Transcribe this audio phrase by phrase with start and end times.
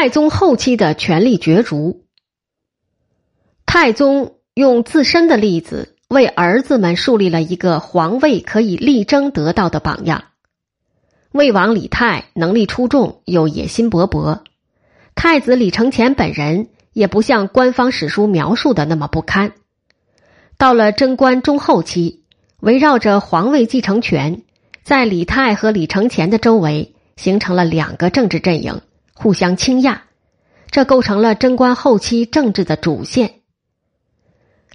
[0.00, 2.04] 太宗后期的权力角逐。
[3.66, 10.26] 太宗用自身的例子为儿子们树立了一个皇位可以力争得到的榜样。
[11.32, 14.42] 魏王李泰能力出众，又野心勃勃。
[15.16, 19.54] 太子李承乾本人也不像官方史书描述的那么不堪。
[20.58, 22.22] 到了贞观中后期，
[22.60, 24.42] 围绕着皇位继承权，
[24.84, 28.80] 在李泰和李承乾的周围形成了两个政治阵营，
[29.20, 30.02] 互相倾轧，
[30.70, 33.40] 这构成了贞观后期政治的主线。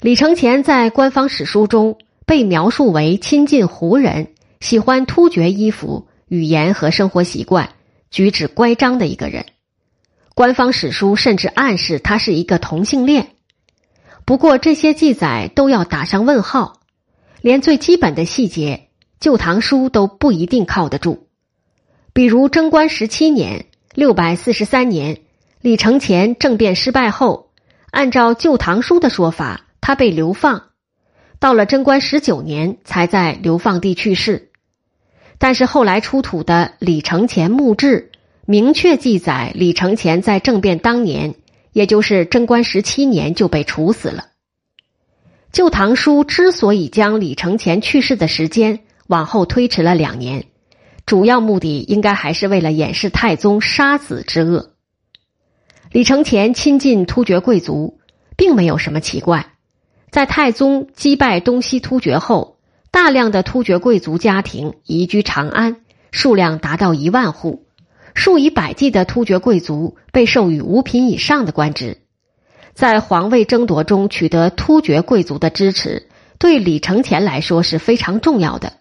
[0.01, 7.69] 李承乾在官方史书中被描述为亲近胡人，喜欢突厥衣服、语言和生活习惯，
[8.11, 9.45] 举止乖张的一个人。
[10.35, 13.29] 官方史书甚至暗示他是一个同性恋。
[14.25, 16.81] 不过这些记载都要打上问号，
[17.39, 18.89] 连最基本的细节，
[19.21, 21.29] 《旧唐书》都不一定靠得住。
[22.11, 25.19] 比如贞观十七年（六百四十三年），
[25.61, 27.51] 李承乾政变失败后，
[27.91, 29.61] 按照《旧唐书》的说法。
[29.85, 30.69] 他被流放，
[31.39, 34.49] 到了贞观十九年才在流放地去世。
[35.37, 38.09] 但是后来出土的李承乾墓志
[38.45, 41.35] 明确记载，李承乾在政变当年，
[41.73, 44.21] 也就是贞观十七年就被处死了。
[45.51, 50.45] 《旧唐书》之所以将李承乾去世的时间往后推迟了两年，
[51.05, 54.71] 主要目的应该还是为了掩饰太宗杀子之恶。
[55.91, 57.99] 李承乾亲近突厥贵族，
[58.35, 59.53] 并没有什么奇怪。
[60.09, 62.57] 在太宗击败东西突厥后，
[62.91, 65.77] 大量的突厥贵族家庭移居长安，
[66.11, 67.65] 数量达到一万户，
[68.13, 71.97] 数以百计的突厥贵族被授予五品以上的官职。
[72.73, 76.07] 在皇位争夺中取得突厥贵族的支持，
[76.39, 78.73] 对李承乾来说是非常重要的。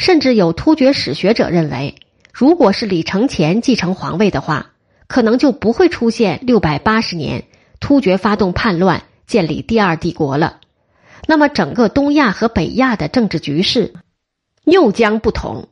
[0.00, 1.94] 甚至有突厥史学者认为，
[2.32, 4.70] 如果是李承乾继承皇位的话，
[5.06, 7.44] 可能就不会出现六百八十年
[7.80, 9.02] 突厥发动叛乱。
[9.26, 10.58] 建立第二帝国了，
[11.28, 13.92] 那么整个东亚和北亚的政治局势
[14.64, 15.68] 又将不同。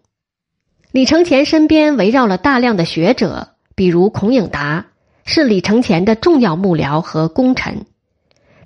[0.93, 4.85] 李承乾身边围绕了大量的学者，比如孔颖达，
[5.25, 7.87] 是李承乾的重要幕僚和功臣。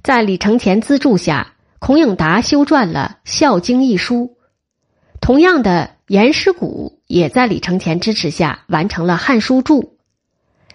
[0.02, 4.36] 在李承乾资助下，孔颖达修撰了《孝经》一书。
[5.22, 9.82] 同样的，颜师古也在李承乾支持下完成了《汉书注》。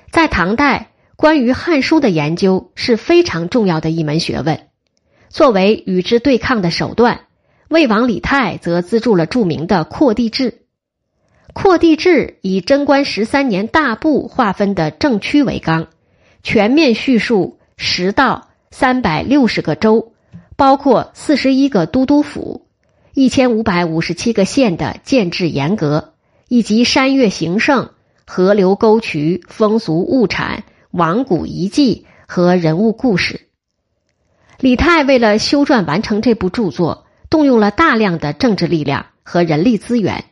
[0.09, 0.89] 在唐代。
[1.17, 4.67] 关于《汉书》的研究是非常重要的一门学问。
[5.29, 7.21] 作为与之对抗的手段，
[7.69, 10.51] 魏王李泰则资助了著名的《扩地志》。
[11.53, 12.09] 《扩地志》
[12.43, 15.87] 以贞观十三年大部划分的政区为纲，
[16.43, 20.13] 全面叙述十道三百六十个州，
[20.55, 22.66] 包括四十一个都督府、
[23.19, 26.13] 一千五百五十七个县的建制严格，
[26.49, 27.89] 以及山岳形胜、
[28.27, 30.65] 河流沟渠、风俗物产。
[30.91, 33.47] 王古遗迹和人物故事。
[34.59, 40.25] 李泰为了修撰完成这部著作，动用了大量的政治力量和人力资源。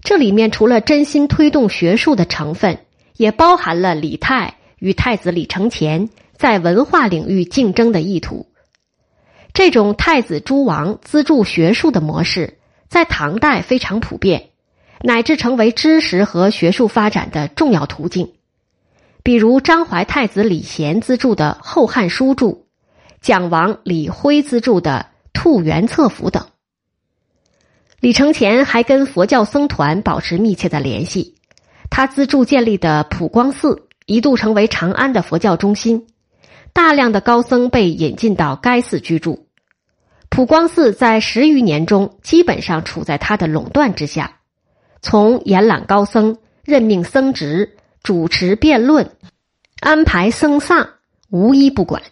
[0.00, 2.78] 这里面除了真心推动学术的成分，
[3.18, 8.46] 也包含了李泰与太子李承乾在文化领域竞争的意图。
[9.56, 12.58] 这种太子诸王资助学术的模式，
[12.90, 14.50] 在唐代非常普遍，
[15.00, 18.34] 乃至成为知识和学术发展的重要途径。
[19.22, 22.52] 比如张怀太子李贤资助的《后汉书注》，
[23.22, 26.48] 蒋王李辉资助的《兔园策府》等。
[28.00, 31.36] 李承乾还跟佛教僧团保持密切的联系，
[31.88, 36.08] 他资助建立的普光寺一度成为长安的佛教中心，
[36.74, 39.45] 大量的高僧被引进到该寺居住。
[40.36, 44.40] 普光寺在十余年中基本上处在他的垄断之下，
[45.00, 47.78] 从延揽高僧、任命僧职。
[48.02, 49.12] 主持辩论、
[49.80, 50.90] 安排僧丧，
[51.30, 52.02] 无一不管。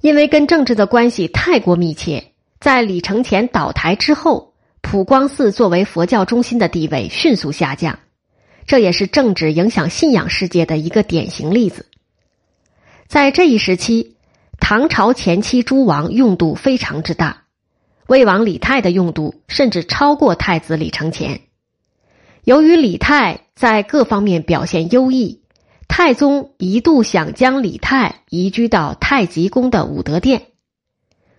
[0.00, 8.00] 因为跟政治的关系太过密切，在李承乾倒台之后，普光寺作为佛教中心的地位迅速下降。
[8.66, 11.86] 这也是政治影响信仰世界的一个典型例子。
[13.06, 14.16] 在这一时期，
[14.60, 17.44] 唐朝前期诸王用度非常之大，
[18.06, 21.40] 魏王李泰的用度甚至超过太子李承乾。
[22.44, 25.42] 由于李泰在各方面表现优异，
[25.88, 30.42] 太宗一度想将李泰移居到太极宫的武德殿。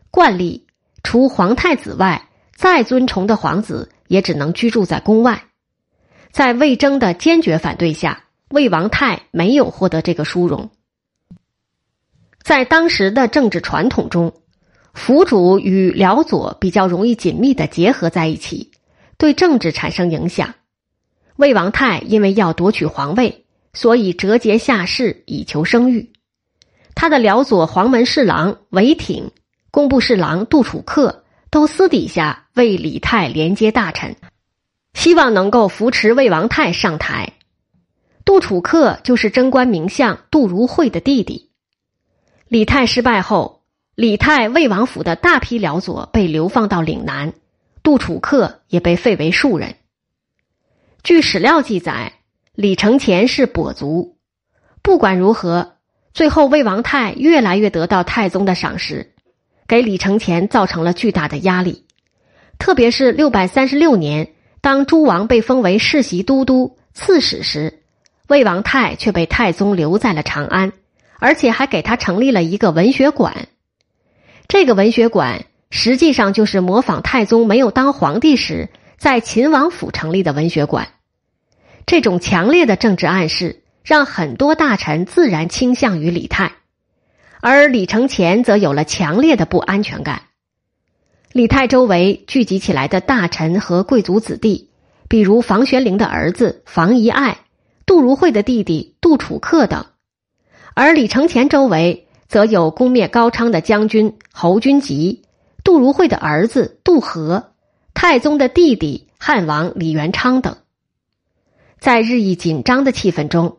[0.10, 0.68] 惯例，
[1.02, 5.46] 除皇太子外，再尊崇的皇子也只能居住在宫外。
[6.32, 10.70] 在魏征的坚决反对下，魏王泰没有获得这个殊荣。
[12.44, 14.34] 在当时的政治传统中，
[14.94, 18.72] 府主与辽左比较容易紧密的结合在一起，
[19.18, 20.56] 对政治产生影响。
[21.38, 26.12] 魏王泰因为要夺取皇位，所以折节下士以求生育。
[26.96, 29.32] 他的辽左黄门侍郎韦挺、
[29.72, 34.16] 工部侍郎杜楚客都私底下为李泰连接大臣，
[34.94, 37.34] 希望能够扶持魏王泰上台。
[38.26, 41.51] 杜楚客就是贞观名相杜如晦的弟弟。
[42.52, 43.62] 李泰失败后，
[43.96, 47.32] 李泰魏王府的大批辽左被流放到岭南，
[47.82, 49.76] 杜楚客也被废为庶人。
[51.02, 52.12] 据史料记载，
[52.54, 54.18] 李承乾是跛足。
[54.82, 55.78] 不管如何。
[56.14, 59.14] 最后，魏王泰越来越得到太宗的赏识，
[59.66, 61.86] 给李承乾造成了巨大的压力。
[62.60, 67.80] 特别是六百三十六年，当诸王被封为世袭都督、刺史时，
[68.28, 70.74] 魏王泰却被太宗留在了长安，
[71.22, 73.48] 而且还给他成立了一个文学馆。
[74.50, 80.90] 这个文学馆实际上就是模仿太宗没有当皇帝时在秦王府成立的文学馆。
[81.86, 83.60] 这种强烈的政治暗示。
[83.84, 86.52] 让很多大臣自然倾向于李泰，
[87.40, 90.22] 而李承乾则有了强烈的不安全感。
[91.32, 94.70] 李泰周围聚集起来的大臣和贵族子弟，
[95.10, 97.40] 比如房玄龄的儿子房遗爱、
[97.88, 99.88] 杜如晦的弟弟杜楚客等；
[100.82, 105.22] 而李承乾周围则有攻灭高昌的将军侯君集、
[105.64, 107.52] 杜如晦的儿子杜和、
[107.94, 110.58] 太宗的弟弟汉王李元昌等。
[111.80, 113.58] 在日益紧张的气氛中。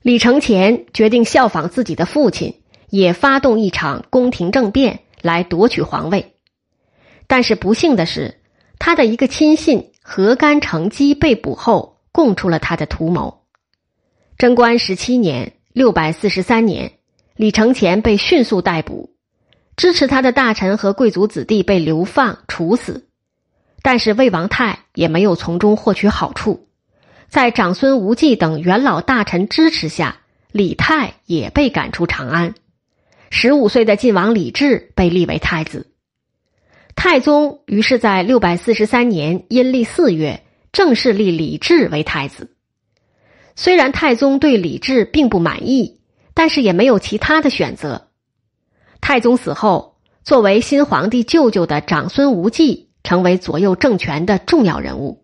[0.00, 2.60] 李承乾决定效仿自己的父亲，
[2.90, 6.34] 也发动一场宫廷政变来夺取皇位。
[7.28, 8.40] 但是不幸的是，
[8.80, 13.44] 他的一个亲信何干成机被捕后，供出了他的图谋。
[14.38, 16.92] 贞观十七年（六百四十三年），
[17.34, 19.08] 李承乾被迅速逮捕，
[19.74, 23.08] 支持他的大臣和贵族子弟被流放处死，
[23.80, 26.68] 但是魏王泰也没有从中获取好处。
[27.30, 30.18] 在长孙无忌等元老大臣支持下，
[30.50, 32.54] 李泰也被赶出长安。
[33.30, 35.86] 十五岁的晋王李治被立为太子。
[36.94, 42.51] 太宗于是在六百四十三年阴历四月正式立李治为太子。
[43.54, 46.00] 虽然太宗对李治并不满意，
[46.34, 48.08] 但是也没有其他的选择。
[49.00, 55.21] 太宗死后，作为新皇帝舅舅的长孙无忌成为左右政权的重要人物。